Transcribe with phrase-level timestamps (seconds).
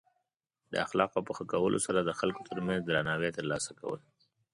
[0.71, 3.99] د اخلاقو په ښه کولو سره د خلکو ترمنځ درناوی ترلاسه کول.